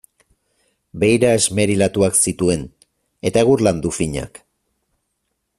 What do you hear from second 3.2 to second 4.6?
eta egur landu finak.